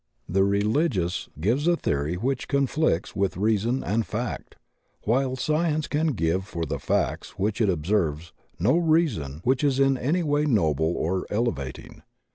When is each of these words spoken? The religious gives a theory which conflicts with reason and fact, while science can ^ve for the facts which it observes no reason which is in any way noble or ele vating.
The 0.27 0.43
religious 0.43 1.29
gives 1.39 1.67
a 1.67 1.77
theory 1.77 2.15
which 2.15 2.47
conflicts 2.47 3.15
with 3.15 3.37
reason 3.37 3.83
and 3.83 4.03
fact, 4.03 4.55
while 5.03 5.35
science 5.35 5.85
can 5.87 6.15
^ve 6.15 6.43
for 6.43 6.65
the 6.65 6.79
facts 6.79 7.37
which 7.37 7.61
it 7.61 7.69
observes 7.69 8.33
no 8.57 8.77
reason 8.77 9.41
which 9.43 9.63
is 9.63 9.79
in 9.79 9.99
any 9.99 10.23
way 10.23 10.45
noble 10.47 10.97
or 10.97 11.27
ele 11.29 11.51
vating. 11.51 12.01